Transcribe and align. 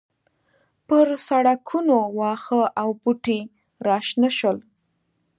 پر 0.87 1.05
سړکونو 1.27 1.97
واښه 2.17 2.61
او 2.81 2.89
بوټي 3.01 3.39
راشنه 3.87 4.29
شول 4.37 4.57